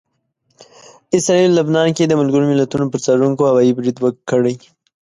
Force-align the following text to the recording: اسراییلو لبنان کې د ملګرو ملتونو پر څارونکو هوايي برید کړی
اسراییلو 1.17 1.55
لبنان 1.57 1.89
کې 1.97 2.03
د 2.07 2.13
ملګرو 2.21 2.49
ملتونو 2.51 2.85
پر 2.91 2.99
څارونکو 3.05 3.49
هوايي 3.49 3.71
برید 3.77 3.97
کړی 4.29 4.55